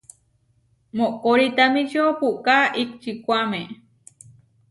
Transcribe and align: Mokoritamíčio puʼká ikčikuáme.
Mokoritamíčio 0.97 2.05
puʼká 2.19 2.57
ikčikuáme. 2.81 3.61